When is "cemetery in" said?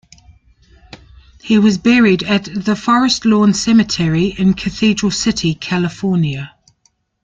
3.53-4.55